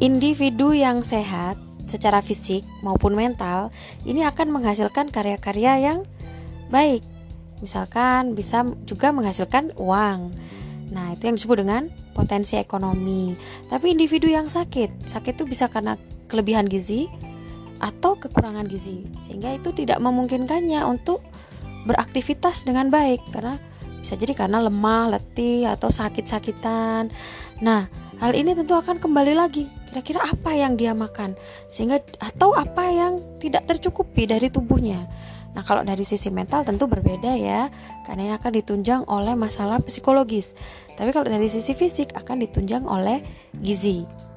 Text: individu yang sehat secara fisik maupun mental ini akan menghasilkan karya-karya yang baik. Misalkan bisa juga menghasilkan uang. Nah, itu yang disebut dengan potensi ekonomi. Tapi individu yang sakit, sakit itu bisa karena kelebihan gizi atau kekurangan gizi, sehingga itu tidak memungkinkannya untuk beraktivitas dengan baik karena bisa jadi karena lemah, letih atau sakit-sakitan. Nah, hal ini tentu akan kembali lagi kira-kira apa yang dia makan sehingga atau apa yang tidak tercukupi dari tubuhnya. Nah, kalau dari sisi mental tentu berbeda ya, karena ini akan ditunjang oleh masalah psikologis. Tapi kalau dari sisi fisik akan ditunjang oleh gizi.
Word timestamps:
individu 0.00 0.72
yang 0.72 1.04
sehat 1.04 1.60
secara 1.84 2.24
fisik 2.24 2.64
maupun 2.80 3.12
mental 3.12 3.68
ini 4.08 4.24
akan 4.24 4.48
menghasilkan 4.48 5.12
karya-karya 5.12 5.92
yang 5.92 5.98
baik. 6.72 7.04
Misalkan 7.60 8.32
bisa 8.32 8.64
juga 8.88 9.12
menghasilkan 9.12 9.76
uang. 9.76 10.32
Nah, 10.90 11.14
itu 11.14 11.28
yang 11.28 11.36
disebut 11.36 11.60
dengan 11.60 11.92
potensi 12.16 12.56
ekonomi. 12.56 13.36
Tapi 13.68 13.92
individu 13.92 14.26
yang 14.26 14.48
sakit, 14.48 15.04
sakit 15.06 15.36
itu 15.36 15.44
bisa 15.44 15.68
karena 15.68 16.00
kelebihan 16.26 16.64
gizi 16.66 17.06
atau 17.78 18.16
kekurangan 18.16 18.64
gizi, 18.66 19.04
sehingga 19.24 19.56
itu 19.56 19.72
tidak 19.72 20.00
memungkinkannya 20.00 20.84
untuk 20.84 21.20
beraktivitas 21.88 22.68
dengan 22.68 22.92
baik 22.92 23.24
karena 23.32 23.56
bisa 24.00 24.16
jadi 24.16 24.32
karena 24.36 24.64
lemah, 24.64 25.16
letih 25.16 25.68
atau 25.68 25.92
sakit-sakitan. 25.92 27.12
Nah, 27.60 27.88
hal 28.20 28.32
ini 28.36 28.56
tentu 28.56 28.76
akan 28.76 29.00
kembali 29.00 29.32
lagi 29.36 29.79
kira-kira 29.90 30.22
apa 30.22 30.54
yang 30.54 30.78
dia 30.78 30.94
makan 30.94 31.34
sehingga 31.68 31.98
atau 32.22 32.54
apa 32.54 32.86
yang 32.88 33.18
tidak 33.42 33.66
tercukupi 33.66 34.30
dari 34.30 34.46
tubuhnya. 34.46 35.10
Nah, 35.50 35.66
kalau 35.66 35.82
dari 35.82 36.06
sisi 36.06 36.30
mental 36.30 36.62
tentu 36.62 36.86
berbeda 36.86 37.34
ya, 37.34 37.66
karena 38.06 38.30
ini 38.30 38.34
akan 38.38 38.52
ditunjang 38.62 39.02
oleh 39.10 39.34
masalah 39.34 39.82
psikologis. 39.82 40.54
Tapi 40.94 41.10
kalau 41.10 41.26
dari 41.26 41.50
sisi 41.50 41.74
fisik 41.74 42.14
akan 42.14 42.46
ditunjang 42.46 42.86
oleh 42.86 43.18
gizi. 43.58 44.29